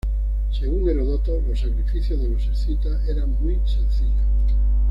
Según 0.49 0.89
Heródoto 0.89 1.41
los 1.47 1.59
sacrificios 1.59 2.19
de 2.19 2.27
los 2.29 2.47
escitas 2.47 3.07
eran 3.07 3.33
muy 3.39 3.57
sencillos. 3.67 4.17